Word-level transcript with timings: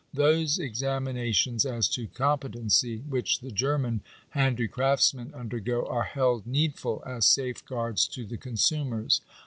Those 0.15 0.57
examinations 0.57 1.63
as 1.63 1.87
to 1.89 2.07
competency 2.07 3.03
which 3.07 3.39
the 3.41 3.51
German 3.51 4.01
handicraftsmen 4.33 5.31
undergo, 5.35 5.85
are 5.85 6.05
held 6.05 6.47
needful, 6.47 7.03
as 7.05 7.27
safeguards 7.27 8.07
to 8.07 8.25
the 8.25 8.37
consumers. 8.37 9.21